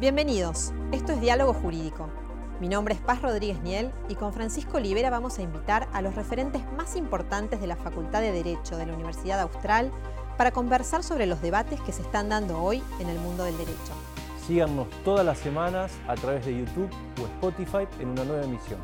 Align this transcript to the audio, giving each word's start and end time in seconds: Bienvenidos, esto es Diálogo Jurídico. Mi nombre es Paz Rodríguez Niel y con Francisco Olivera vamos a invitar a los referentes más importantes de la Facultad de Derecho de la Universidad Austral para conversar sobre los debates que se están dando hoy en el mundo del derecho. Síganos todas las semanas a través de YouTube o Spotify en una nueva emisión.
Bienvenidos, 0.00 0.72
esto 0.92 1.12
es 1.12 1.20
Diálogo 1.20 1.52
Jurídico. 1.52 2.08
Mi 2.58 2.68
nombre 2.68 2.94
es 2.94 3.00
Paz 3.02 3.20
Rodríguez 3.20 3.60
Niel 3.60 3.92
y 4.08 4.14
con 4.14 4.32
Francisco 4.32 4.78
Olivera 4.78 5.10
vamos 5.10 5.38
a 5.38 5.42
invitar 5.42 5.88
a 5.92 6.00
los 6.00 6.14
referentes 6.14 6.62
más 6.72 6.96
importantes 6.96 7.60
de 7.60 7.66
la 7.66 7.76
Facultad 7.76 8.22
de 8.22 8.32
Derecho 8.32 8.78
de 8.78 8.86
la 8.86 8.94
Universidad 8.94 9.38
Austral 9.40 9.92
para 10.38 10.52
conversar 10.52 11.02
sobre 11.02 11.26
los 11.26 11.42
debates 11.42 11.82
que 11.82 11.92
se 11.92 12.00
están 12.00 12.30
dando 12.30 12.62
hoy 12.62 12.82
en 12.98 13.10
el 13.10 13.18
mundo 13.18 13.44
del 13.44 13.58
derecho. 13.58 13.92
Síganos 14.46 14.88
todas 15.04 15.26
las 15.26 15.36
semanas 15.36 15.92
a 16.08 16.14
través 16.14 16.46
de 16.46 16.56
YouTube 16.56 16.88
o 17.20 17.26
Spotify 17.26 17.86
en 18.00 18.08
una 18.08 18.24
nueva 18.24 18.44
emisión. 18.44 18.80